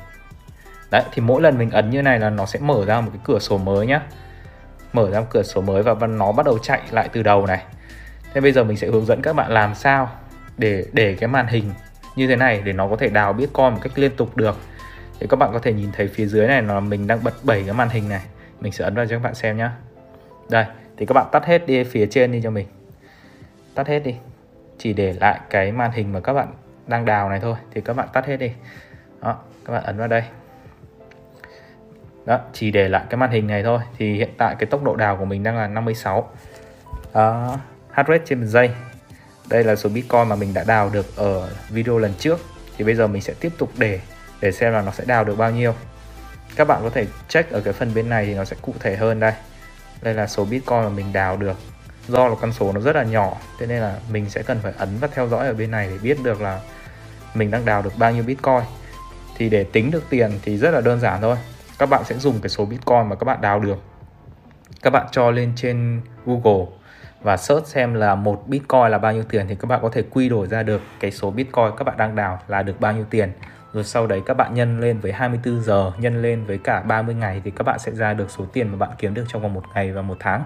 Đấy, 0.91 1.03
thì 1.11 1.21
mỗi 1.21 1.41
lần 1.41 1.57
mình 1.57 1.71
ấn 1.71 1.89
như 1.89 2.01
này 2.01 2.19
là 2.19 2.29
nó 2.29 2.45
sẽ 2.45 2.59
mở 2.59 2.85
ra 2.85 3.01
một 3.01 3.09
cái 3.13 3.21
cửa 3.23 3.39
sổ 3.39 3.57
mới 3.57 3.87
nhá 3.87 4.01
Mở 4.93 5.11
ra 5.11 5.19
một 5.19 5.25
cửa 5.29 5.43
sổ 5.43 5.61
mới 5.61 5.83
và 5.83 6.07
nó 6.07 6.31
bắt 6.31 6.45
đầu 6.45 6.57
chạy 6.57 6.81
lại 6.91 7.09
từ 7.13 7.23
đầu 7.23 7.45
này. 7.45 7.63
Thế 8.33 8.41
bây 8.41 8.51
giờ 8.51 8.63
mình 8.63 8.77
sẽ 8.77 8.87
hướng 8.87 9.05
dẫn 9.05 9.21
các 9.21 9.33
bạn 9.33 9.51
làm 9.51 9.75
sao 9.75 10.09
để 10.57 10.85
để 10.93 11.15
cái 11.19 11.27
màn 11.27 11.47
hình 11.47 11.71
như 12.15 12.27
thế 12.27 12.35
này 12.35 12.61
để 12.65 12.73
nó 12.73 12.87
có 12.87 12.95
thể 12.95 13.09
đào 13.09 13.33
Bitcoin 13.33 13.73
một 13.73 13.79
cách 13.81 13.91
liên 13.95 14.15
tục 14.15 14.37
được. 14.37 14.57
Thì 15.19 15.27
các 15.29 15.39
bạn 15.39 15.49
có 15.53 15.59
thể 15.59 15.73
nhìn 15.73 15.89
thấy 15.91 16.07
phía 16.07 16.25
dưới 16.25 16.47
này 16.47 16.61
là 16.61 16.79
mình 16.79 17.07
đang 17.07 17.23
bật 17.23 17.33
bảy 17.43 17.63
cái 17.63 17.73
màn 17.73 17.89
hình 17.89 18.09
này. 18.09 18.21
Mình 18.59 18.71
sẽ 18.71 18.83
ấn 18.83 18.95
vào 18.95 19.05
cho 19.05 19.15
các 19.15 19.23
bạn 19.23 19.35
xem 19.35 19.57
nhé 19.57 19.69
đây, 20.49 20.65
thì 20.97 21.05
các 21.05 21.13
bạn 21.13 21.27
tắt 21.31 21.45
hết 21.45 21.67
đi 21.67 21.83
phía 21.83 22.05
trên 22.05 22.31
đi 22.31 22.41
cho 22.43 22.49
mình. 22.49 22.67
Tắt 23.75 23.87
hết 23.87 23.99
đi. 23.99 24.15
Chỉ 24.77 24.93
để 24.93 25.13
lại 25.13 25.39
cái 25.49 25.71
màn 25.71 25.91
hình 25.91 26.13
mà 26.13 26.19
các 26.19 26.33
bạn 26.33 26.47
đang 26.87 27.05
đào 27.05 27.29
này 27.29 27.39
thôi. 27.39 27.55
Thì 27.73 27.81
các 27.81 27.95
bạn 27.95 28.07
tắt 28.13 28.25
hết 28.25 28.37
đi. 28.37 28.51
Đó, 29.21 29.37
các 29.65 29.73
bạn 29.73 29.83
ấn 29.83 29.97
vào 29.97 30.07
đây 30.07 30.23
đó 32.27 32.39
chỉ 32.53 32.71
để 32.71 32.89
lại 32.89 33.03
cái 33.09 33.17
màn 33.17 33.31
hình 33.31 33.47
này 33.47 33.63
thôi. 33.63 33.79
Thì 33.97 34.13
hiện 34.13 34.29
tại 34.37 34.55
cái 34.59 34.65
tốc 34.65 34.83
độ 34.83 34.95
đào 34.95 35.17
của 35.17 35.25
mình 35.25 35.43
đang 35.43 35.57
là 35.57 35.67
56 35.67 36.29
đó, 37.13 37.57
hash 37.91 38.09
rate 38.09 38.23
trên 38.25 38.39
một 38.39 38.45
giây. 38.45 38.71
Đây 39.49 39.63
là 39.63 39.75
số 39.75 39.89
bitcoin 39.89 40.27
mà 40.27 40.35
mình 40.35 40.53
đã 40.53 40.63
đào 40.63 40.89
được 40.89 41.15
ở 41.15 41.49
video 41.69 41.97
lần 41.97 42.13
trước. 42.19 42.39
Thì 42.77 42.85
bây 42.85 42.95
giờ 42.95 43.07
mình 43.07 43.21
sẽ 43.21 43.33
tiếp 43.39 43.51
tục 43.57 43.71
để 43.77 43.99
để 44.41 44.51
xem 44.51 44.73
là 44.73 44.81
nó 44.81 44.91
sẽ 44.91 45.03
đào 45.07 45.23
được 45.23 45.37
bao 45.37 45.51
nhiêu. 45.51 45.73
Các 46.55 46.67
bạn 46.67 46.79
có 46.83 46.89
thể 46.89 47.05
check 47.27 47.51
ở 47.51 47.61
cái 47.61 47.73
phần 47.73 47.93
bên 47.95 48.09
này 48.09 48.25
thì 48.25 48.35
nó 48.35 48.45
sẽ 48.45 48.55
cụ 48.61 48.73
thể 48.79 48.95
hơn 48.95 49.19
đây. 49.19 49.33
Đây 50.01 50.13
là 50.13 50.27
số 50.27 50.45
bitcoin 50.45 50.81
mà 50.81 50.89
mình 50.89 51.13
đào 51.13 51.37
được. 51.37 51.57
Do 52.07 52.27
là 52.27 52.35
con 52.41 52.53
số 52.53 52.71
nó 52.71 52.81
rất 52.81 52.95
là 52.95 53.03
nhỏ 53.03 53.37
thế 53.59 53.65
nên 53.65 53.81
là 53.81 53.95
mình 54.11 54.29
sẽ 54.29 54.41
cần 54.41 54.59
phải 54.63 54.73
ấn 54.77 54.89
và 54.99 55.07
theo 55.13 55.27
dõi 55.27 55.47
ở 55.47 55.53
bên 55.53 55.71
này 55.71 55.87
để 55.91 55.97
biết 55.97 56.17
được 56.23 56.41
là 56.41 56.59
mình 57.33 57.51
đang 57.51 57.65
đào 57.65 57.81
được 57.81 57.93
bao 57.97 58.11
nhiêu 58.11 58.23
bitcoin. 58.23 58.61
Thì 59.37 59.49
để 59.49 59.63
tính 59.63 59.91
được 59.91 60.03
tiền 60.09 60.31
thì 60.41 60.57
rất 60.57 60.71
là 60.71 60.81
đơn 60.81 60.99
giản 60.99 61.21
thôi 61.21 61.37
các 61.79 61.89
bạn 61.89 62.03
sẽ 62.03 62.15
dùng 62.17 62.39
cái 62.41 62.49
số 62.49 62.65
bitcoin 62.65 63.09
mà 63.09 63.15
các 63.15 63.23
bạn 63.23 63.41
đào 63.41 63.59
được. 63.59 63.77
Các 64.81 64.89
bạn 64.89 65.07
cho 65.11 65.31
lên 65.31 65.53
trên 65.55 66.01
google 66.25 66.65
và 67.21 67.37
search 67.37 67.67
xem 67.67 67.93
là 67.93 68.15
một 68.15 68.43
bitcoin 68.47 68.87
là 68.89 68.97
bao 68.97 69.13
nhiêu 69.13 69.23
tiền 69.23 69.45
thì 69.49 69.55
các 69.55 69.65
bạn 69.65 69.79
có 69.81 69.89
thể 69.89 70.03
quy 70.09 70.29
đổi 70.29 70.47
ra 70.47 70.63
được 70.63 70.81
cái 70.99 71.11
số 71.11 71.31
bitcoin 71.31 71.71
các 71.77 71.83
bạn 71.83 71.97
đang 71.97 72.15
đào 72.15 72.39
là 72.47 72.63
được 72.63 72.79
bao 72.79 72.93
nhiêu 72.93 73.05
tiền. 73.09 73.31
Rồi 73.73 73.83
sau 73.83 74.07
đấy 74.07 74.21
các 74.25 74.33
bạn 74.33 74.53
nhân 74.53 74.79
lên 74.79 74.99
với 74.99 75.11
24 75.11 75.63
giờ, 75.63 75.91
nhân 75.99 76.21
lên 76.21 76.45
với 76.45 76.57
cả 76.57 76.81
30 76.81 77.15
ngày 77.15 77.41
thì 77.43 77.51
các 77.51 77.63
bạn 77.63 77.79
sẽ 77.79 77.91
ra 77.91 78.13
được 78.13 78.31
số 78.31 78.45
tiền 78.53 78.69
mà 78.71 78.77
bạn 78.77 78.89
kiếm 78.97 79.13
được 79.13 79.25
trong 79.27 79.41
vòng 79.41 79.53
một 79.53 79.63
ngày 79.73 79.91
và 79.91 80.01
một 80.01 80.17
tháng. 80.19 80.43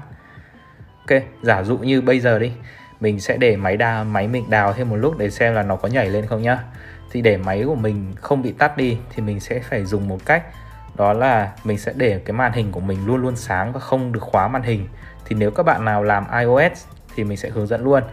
Ok, 1.08 1.22
giả 1.42 1.64
dụ 1.64 1.78
như 1.78 2.02
bây 2.02 2.20
giờ 2.20 2.40
đi, 2.40 2.52
mình 3.00 3.20
sẽ 3.20 3.38
để 3.38 3.56
máy 3.56 3.78
đào 3.78 4.04
máy 4.06 4.28
mình 4.28 4.50
đào 4.50 4.74
thêm 4.74 4.90
một 4.90 4.96
lúc 4.96 5.18
để 5.18 5.30
xem 5.30 5.54
là 5.54 5.64
nó 5.64 5.76
có 5.76 5.88
nhảy 5.88 6.10
lên 6.10 6.26
không 6.26 6.42
nhá. 6.42 6.64
Thì 7.12 7.22
để 7.22 7.38
máy 7.38 7.64
của 7.66 7.76
mình 7.76 8.14
không 8.16 8.42
bị 8.42 8.52
tắt 8.52 8.78
đi 8.78 8.98
thì 9.10 9.24
mình 9.24 9.40
sẽ 9.40 9.60
phải 9.60 9.86
dùng 9.86 10.08
một 10.08 10.20
cách 10.26 10.44
đó 10.96 11.14
là 11.14 11.52
mình 11.64 11.78
sẽ 11.78 11.94
để 11.96 12.22
cái 12.26 12.34
màn 12.34 12.52
hình 12.52 12.72
của 12.72 12.80
mình 12.80 13.06
luôn 13.06 13.22
luôn 13.22 13.36
sáng 13.36 13.74
và 13.74 13.80
không 13.80 14.12
được 14.12 14.24
khóa 14.24 14.48
màn 14.48 14.64
hình. 14.64 14.88
Thì 15.26 15.36
nếu 15.40 15.52
các 15.52 15.64
bạn 15.64 15.86
nào 15.86 16.04
làm 16.04 16.26
iOS 16.40 16.86
thì 17.16 17.24
mình 17.24 17.38
sẽ 17.38 17.50
hướng 17.50 17.68
dẫn 17.68 17.84
luôn 17.84 18.04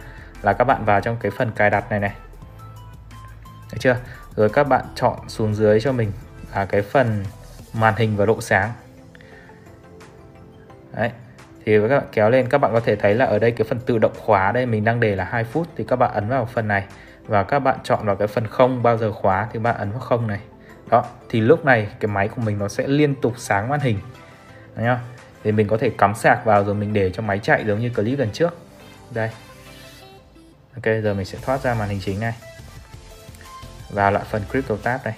là 0.41 0.53
các 0.53 0.63
bạn 0.63 0.85
vào 0.85 1.01
trong 1.01 1.17
cái 1.19 1.31
phần 1.31 1.51
cài 1.51 1.69
đặt 1.69 1.89
này 1.89 1.99
này. 1.99 2.13
Được 3.71 3.77
chưa? 3.79 3.95
Rồi 4.35 4.49
các 4.49 4.67
bạn 4.67 4.85
chọn 4.95 5.19
xuống 5.27 5.55
dưới 5.55 5.79
cho 5.79 5.91
mình 5.91 6.11
là 6.55 6.65
cái 6.65 6.81
phần 6.81 7.25
màn 7.73 7.93
hình 7.97 8.17
và 8.17 8.25
độ 8.25 8.41
sáng. 8.41 8.71
Đấy. 10.93 11.11
Thì 11.65 11.79
các 11.89 11.97
bạn 11.97 12.07
kéo 12.11 12.29
lên, 12.29 12.49
các 12.49 12.57
bạn 12.57 12.73
có 12.73 12.79
thể 12.79 12.95
thấy 12.95 13.15
là 13.15 13.25
ở 13.25 13.39
đây 13.39 13.51
cái 13.51 13.67
phần 13.69 13.79
tự 13.79 13.97
động 13.97 14.13
khóa 14.17 14.51
đây 14.51 14.65
mình 14.65 14.83
đang 14.83 14.99
để 14.99 15.15
là 15.15 15.23
2 15.23 15.43
phút 15.43 15.67
thì 15.77 15.83
các 15.87 15.95
bạn 15.95 16.13
ấn 16.13 16.29
vào 16.29 16.45
phần 16.45 16.67
này. 16.67 16.85
Và 17.25 17.43
các 17.43 17.59
bạn 17.59 17.77
chọn 17.83 18.05
vào 18.05 18.15
cái 18.15 18.27
phần 18.27 18.47
không 18.47 18.83
bao 18.83 18.97
giờ 18.97 19.11
khóa 19.11 19.47
thì 19.53 19.59
bạn 19.59 19.77
ấn 19.77 19.91
vào 19.91 19.99
không 19.99 20.27
này 20.27 20.39
đó, 20.89 21.05
thì 21.29 21.41
lúc 21.41 21.65
này 21.65 21.87
cái 21.99 22.07
máy 22.07 22.27
của 22.27 22.41
mình 22.41 22.57
nó 22.59 22.67
sẽ 22.67 22.87
liên 22.87 23.15
tục 23.15 23.33
sáng 23.37 23.69
màn 23.69 23.79
hình. 23.79 23.99
Đấy 24.75 24.85
nhá? 24.85 24.99
thì 25.43 25.51
mình 25.51 25.67
có 25.67 25.77
thể 25.77 25.91
cắm 25.97 26.15
sạc 26.15 26.45
vào 26.45 26.63
rồi 26.63 26.75
mình 26.75 26.93
để 26.93 27.11
cho 27.13 27.23
máy 27.23 27.39
chạy 27.43 27.63
giống 27.67 27.79
như 27.79 27.89
clip 27.89 28.19
lần 28.19 28.31
trước. 28.31 28.57
Đây. 29.11 29.29
Ok, 30.75 30.85
giờ 31.03 31.13
mình 31.13 31.25
sẽ 31.25 31.37
thoát 31.41 31.61
ra 31.61 31.73
màn 31.73 31.89
hình 31.89 31.99
chính 32.01 32.19
này. 32.19 32.33
Vào 33.89 34.11
lại 34.11 34.23
phần 34.29 34.41
crypto 34.51 34.75
tab 34.83 35.01
này 35.05 35.13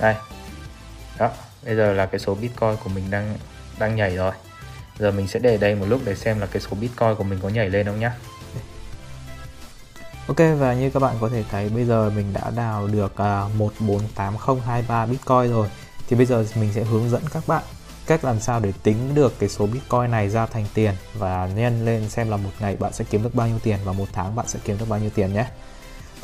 đây. 0.00 0.14
Đó, 1.18 1.30
bây 1.64 1.76
giờ 1.76 1.92
là 1.92 2.06
cái 2.06 2.18
số 2.18 2.34
bitcoin 2.34 2.76
của 2.84 2.90
mình 2.94 3.04
đang 3.10 3.36
đang 3.78 3.96
nhảy 3.96 4.16
rồi. 4.16 4.32
Giờ 4.98 5.10
mình 5.10 5.28
sẽ 5.28 5.40
để 5.40 5.56
đây 5.56 5.74
một 5.74 5.86
lúc 5.86 6.00
để 6.04 6.14
xem 6.14 6.40
là 6.40 6.46
cái 6.46 6.60
số 6.60 6.76
bitcoin 6.80 7.14
của 7.14 7.24
mình 7.24 7.38
có 7.42 7.48
nhảy 7.48 7.70
lên 7.70 7.86
không 7.86 8.00
nhá. 8.00 8.12
Ok 10.26 10.36
và 10.58 10.74
như 10.74 10.90
các 10.90 11.00
bạn 11.00 11.16
có 11.20 11.28
thể 11.28 11.44
thấy 11.50 11.68
bây 11.68 11.84
giờ 11.84 12.10
mình 12.16 12.32
đã 12.32 12.50
đào 12.56 12.86
được 12.86 13.16
à, 13.16 13.42
uh, 13.44 13.56
148023 13.56 15.06
Bitcoin 15.06 15.50
rồi 15.50 15.68
Thì 16.08 16.16
bây 16.16 16.26
giờ 16.26 16.46
mình 16.54 16.72
sẽ 16.74 16.84
hướng 16.84 17.10
dẫn 17.10 17.22
các 17.32 17.42
bạn 17.46 17.62
cách 18.06 18.24
làm 18.24 18.40
sao 18.40 18.60
để 18.60 18.72
tính 18.82 19.14
được 19.14 19.38
cái 19.38 19.48
số 19.48 19.66
Bitcoin 19.66 20.10
này 20.10 20.28
ra 20.28 20.46
thành 20.46 20.66
tiền 20.74 20.94
và 21.18 21.46
nhân 21.46 21.84
lên 21.84 22.08
xem 22.08 22.30
là 22.30 22.36
một 22.36 22.50
ngày 22.60 22.76
bạn 22.76 22.92
sẽ 22.92 23.04
kiếm 23.10 23.22
được 23.22 23.34
bao 23.34 23.48
nhiêu 23.48 23.58
tiền 23.62 23.78
và 23.84 23.92
một 23.92 24.06
tháng 24.12 24.36
bạn 24.36 24.48
sẽ 24.48 24.58
kiếm 24.64 24.78
được 24.78 24.88
bao 24.88 24.98
nhiêu 24.98 25.10
tiền 25.14 25.34
nhé. 25.34 25.46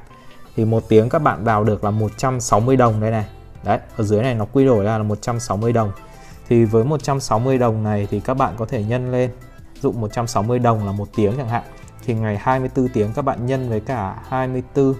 thì 0.56 0.64
một 0.64 0.82
tiếng 0.88 1.08
các 1.08 1.18
bạn 1.18 1.44
đào 1.44 1.64
được 1.64 1.84
là 1.84 1.90
160 1.90 2.76
đồng 2.76 3.00
đây 3.00 3.10
này. 3.10 3.26
Đấy, 3.64 3.78
ở 3.96 4.04
dưới 4.04 4.22
này 4.22 4.34
nó 4.34 4.46
quy 4.52 4.64
đổi 4.64 4.84
ra 4.84 4.98
là 4.98 5.04
160 5.04 5.72
đồng. 5.72 5.92
Thì 6.48 6.64
với 6.64 6.84
160 6.84 7.58
đồng 7.58 7.82
này 7.82 8.08
thì 8.10 8.20
các 8.20 8.34
bạn 8.34 8.54
có 8.56 8.66
thể 8.66 8.84
nhân 8.84 9.12
lên. 9.12 9.30
Dụ 9.80 9.92
160 9.92 10.58
đồng 10.58 10.86
là 10.86 10.92
một 10.92 11.08
tiếng 11.16 11.36
chẳng 11.36 11.48
hạn 11.48 11.62
thì 12.06 12.14
ngày 12.14 12.38
24 12.40 12.88
tiếng 12.88 13.12
các 13.14 13.22
bạn 13.22 13.46
nhân 13.46 13.68
với 13.68 13.80
cả 13.80 14.22
24 14.28 14.94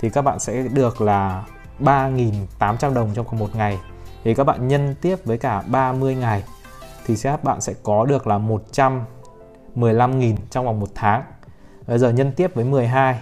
thì 0.00 0.10
các 0.10 0.22
bạn 0.22 0.38
sẽ 0.38 0.62
được 0.62 1.00
là 1.00 1.44
3.800 1.80 2.94
đồng 2.94 3.10
trong 3.14 3.26
một 3.38 3.56
ngày. 3.56 3.78
Thì 4.24 4.34
các 4.34 4.44
bạn 4.44 4.68
nhân 4.68 4.94
tiếp 5.00 5.24
với 5.24 5.38
cả 5.38 5.62
30 5.66 6.14
ngày, 6.14 6.42
thì 7.06 7.16
sẽ, 7.16 7.36
bạn 7.42 7.60
sẽ 7.60 7.74
có 7.82 8.04
được 8.04 8.26
là 8.26 8.38
115.000 8.38 10.34
trong 10.50 10.64
vòng 10.64 10.80
một 10.80 10.88
tháng. 10.94 11.22
Bây 11.86 11.98
giờ 11.98 12.10
nhân 12.10 12.32
tiếp 12.32 12.54
với 12.54 12.64
12 12.64 13.20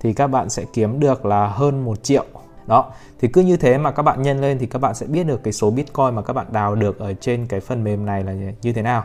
thì 0.00 0.12
các 0.12 0.26
bạn 0.26 0.50
sẽ 0.50 0.64
kiếm 0.72 1.00
được 1.00 1.26
là 1.26 1.46
hơn 1.46 1.84
1 1.84 2.02
triệu. 2.02 2.24
Đó, 2.66 2.90
thì 3.20 3.28
cứ 3.28 3.40
như 3.40 3.56
thế 3.56 3.78
mà 3.78 3.90
các 3.90 4.02
bạn 4.02 4.22
nhân 4.22 4.40
lên 4.40 4.58
thì 4.58 4.66
các 4.66 4.78
bạn 4.78 4.94
sẽ 4.94 5.06
biết 5.06 5.24
được 5.24 5.42
cái 5.42 5.52
số 5.52 5.70
bitcoin 5.70 6.14
mà 6.14 6.22
các 6.22 6.32
bạn 6.32 6.46
đào 6.50 6.74
được 6.74 6.98
ở 6.98 7.14
trên 7.14 7.46
cái 7.46 7.60
phần 7.60 7.84
mềm 7.84 8.06
này 8.06 8.24
là 8.24 8.32
như 8.62 8.72
thế 8.72 8.82
nào 8.82 9.04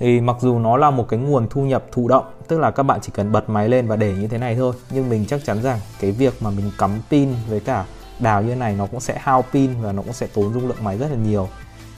thì 0.00 0.20
mặc 0.20 0.36
dù 0.40 0.58
nó 0.58 0.76
là 0.76 0.90
một 0.90 1.06
cái 1.08 1.20
nguồn 1.20 1.46
thu 1.50 1.62
nhập 1.62 1.84
thụ 1.92 2.08
động 2.08 2.24
tức 2.48 2.58
là 2.58 2.70
các 2.70 2.82
bạn 2.82 3.00
chỉ 3.02 3.12
cần 3.14 3.32
bật 3.32 3.50
máy 3.50 3.68
lên 3.68 3.86
và 3.86 3.96
để 3.96 4.14
như 4.14 4.28
thế 4.28 4.38
này 4.38 4.56
thôi 4.56 4.74
nhưng 4.90 5.08
mình 5.08 5.24
chắc 5.28 5.40
chắn 5.44 5.62
rằng 5.62 5.78
cái 6.00 6.12
việc 6.12 6.42
mà 6.42 6.50
mình 6.50 6.70
cắm 6.78 6.90
pin 7.10 7.28
với 7.48 7.60
cả 7.60 7.84
đào 8.20 8.42
như 8.42 8.48
thế 8.48 8.54
này 8.54 8.74
nó 8.78 8.86
cũng 8.86 9.00
sẽ 9.00 9.18
hao 9.18 9.44
pin 9.52 9.70
và 9.82 9.92
nó 9.92 10.02
cũng 10.02 10.12
sẽ 10.12 10.26
tốn 10.26 10.52
dung 10.52 10.68
lượng 10.68 10.84
máy 10.84 10.98
rất 10.98 11.10
là 11.10 11.16
nhiều. 11.16 11.48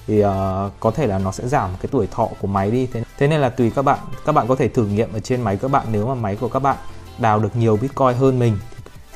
Thì 0.07 0.25
uh, 0.25 0.31
có 0.81 0.91
thể 0.95 1.07
là 1.07 1.19
nó 1.19 1.33
sẽ 1.33 1.49
giảm 1.49 1.71
cái 1.83 1.89
tuổi 1.91 2.09
thọ 2.11 2.29
của 2.41 2.47
máy 2.47 2.71
đi. 2.71 2.87
Thế, 2.93 3.03
thế 3.19 3.29
nên 3.29 3.41
là 3.41 3.49
tùy 3.49 3.73
các 3.75 3.83
bạn 3.83 3.99
các 4.27 4.33
bạn 4.33 4.47
có 4.49 4.57
thể 4.57 4.69
thử 4.69 4.87
nghiệm 4.87 5.13
ở 5.13 5.21
trên 5.21 5.43
máy 5.43 5.57
các 5.57 5.71
bạn. 5.71 5.87
Nếu 5.93 6.07
mà 6.07 6.15
máy 6.15 6.37
của 6.37 6.49
các 6.49 6.59
bạn 6.59 6.77
đào 7.19 7.39
được 7.39 7.57
nhiều 7.57 7.77
bitcoin 7.77 8.15
hơn 8.15 8.39
mình 8.39 8.59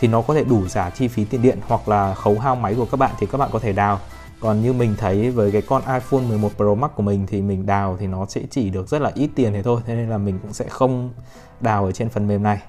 thì 0.00 0.08
nó 0.08 0.22
có 0.22 0.34
thể 0.34 0.44
đủ 0.44 0.68
trả 0.68 0.90
chi 0.90 1.08
phí 1.08 1.24
tiền 1.24 1.42
điện 1.42 1.58
hoặc 1.66 1.88
là 1.88 2.14
khấu 2.14 2.38
hao 2.38 2.56
máy 2.56 2.74
của 2.74 2.86
các 2.90 2.96
bạn 2.96 3.10
thì 3.18 3.26
các 3.26 3.38
bạn 3.38 3.50
có 3.52 3.58
thể 3.58 3.72
đào 3.72 4.00
còn 4.46 4.62
như 4.62 4.72
mình 4.72 4.94
thấy 4.98 5.30
với 5.30 5.52
cái 5.52 5.62
con 5.62 5.82
iPhone 5.82 6.20
11 6.28 6.48
Pro 6.56 6.74
Max 6.74 6.90
của 6.94 7.02
mình 7.02 7.26
thì 7.26 7.42
mình 7.42 7.66
đào 7.66 7.96
thì 8.00 8.06
nó 8.06 8.26
sẽ 8.26 8.42
chỉ 8.50 8.70
được 8.70 8.88
rất 8.88 9.02
là 9.02 9.12
ít 9.14 9.30
tiền 9.34 9.52
thế 9.52 9.62
thôi 9.62 9.80
thế 9.86 9.94
nên 9.94 10.10
là 10.10 10.18
mình 10.18 10.38
cũng 10.42 10.52
sẽ 10.52 10.64
không 10.68 11.10
đào 11.60 11.84
ở 11.84 11.92
trên 11.92 12.08
phần 12.08 12.28
mềm 12.28 12.42
này 12.42 12.62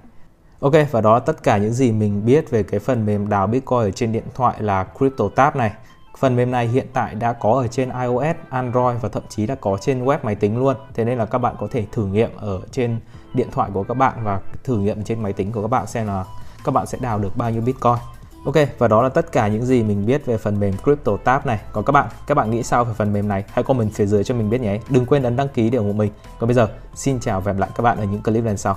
Ok 0.59 0.73
và 0.91 1.01
đó 1.01 1.13
là 1.13 1.19
tất 1.19 1.43
cả 1.43 1.57
những 1.57 1.73
gì 1.73 1.91
mình 1.91 2.25
biết 2.25 2.49
về 2.49 2.63
cái 2.63 2.79
phần 2.79 3.05
mềm 3.05 3.29
đào 3.29 3.47
Bitcoin 3.47 3.79
ở 3.79 3.91
trên 3.91 4.11
điện 4.11 4.23
thoại 4.35 4.61
là 4.63 4.83
CryptoTab 4.83 5.55
này 5.55 5.71
Phần 6.17 6.35
mềm 6.35 6.51
này 6.51 6.67
hiện 6.67 6.87
tại 6.93 7.15
đã 7.15 7.33
có 7.33 7.51
ở 7.53 7.67
trên 7.67 7.89
iOS, 7.89 8.35
Android 8.49 8.97
và 9.01 9.09
thậm 9.09 9.23
chí 9.29 9.47
là 9.47 9.55
có 9.55 9.77
trên 9.81 10.05
web 10.05 10.17
máy 10.23 10.35
tính 10.35 10.57
luôn. 10.57 10.75
Thế 10.93 11.05
nên 11.05 11.17
là 11.17 11.25
các 11.25 11.37
bạn 11.37 11.55
có 11.59 11.67
thể 11.71 11.85
thử 11.91 12.05
nghiệm 12.05 12.29
ở 12.37 12.61
trên 12.71 12.99
điện 13.33 13.47
thoại 13.51 13.69
của 13.73 13.83
các 13.83 13.93
bạn 13.93 14.13
và 14.23 14.39
thử 14.63 14.77
nghiệm 14.77 15.03
trên 15.03 15.23
máy 15.23 15.33
tính 15.33 15.51
của 15.51 15.61
các 15.61 15.67
bạn 15.67 15.87
xem 15.87 16.07
là 16.07 16.25
các 16.63 16.71
bạn 16.71 16.87
sẽ 16.87 16.97
đào 17.01 17.19
được 17.19 17.37
bao 17.37 17.51
nhiêu 17.51 17.61
Bitcoin. 17.61 18.16
Ok, 18.47 18.55
và 18.77 18.87
đó 18.87 19.01
là 19.03 19.09
tất 19.09 19.31
cả 19.31 19.47
những 19.47 19.65
gì 19.65 19.83
mình 19.83 20.05
biết 20.05 20.25
về 20.25 20.37
phần 20.37 20.59
mềm 20.59 20.73
CryptoTab 20.83 21.45
này. 21.45 21.59
Còn 21.71 21.85
các 21.85 21.91
bạn, 21.91 22.07
các 22.27 22.35
bạn 22.35 22.51
nghĩ 22.51 22.63
sao 22.63 22.85
về 22.85 22.93
phần 22.97 23.13
mềm 23.13 23.27
này? 23.27 23.43
Hãy 23.51 23.63
comment 23.63 23.93
phía 23.93 24.05
dưới 24.05 24.23
cho 24.23 24.35
mình 24.35 24.49
biết 24.49 24.61
nhé. 24.61 24.79
Đừng 24.89 25.05
quên 25.05 25.23
ấn 25.23 25.35
đăng 25.35 25.47
ký 25.47 25.69
để 25.69 25.77
ủng 25.77 25.87
hộ 25.87 25.93
mình. 25.93 26.11
Còn 26.39 26.47
bây 26.47 26.55
giờ, 26.55 26.67
xin 26.95 27.19
chào 27.19 27.41
và 27.41 27.51
hẹn 27.51 27.59
lại 27.59 27.69
các 27.75 27.81
bạn 27.81 27.97
ở 27.97 28.03
những 28.03 28.23
clip 28.23 28.45
lần 28.45 28.57
sau. 28.57 28.75